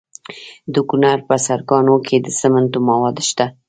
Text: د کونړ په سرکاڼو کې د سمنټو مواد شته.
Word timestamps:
د 0.73 0.75
کونړ 0.89 1.17
په 1.27 1.35
سرکاڼو 1.47 1.95
کې 2.07 2.17
د 2.21 2.27
سمنټو 2.39 2.79
مواد 2.87 3.17
شته. 3.29 3.45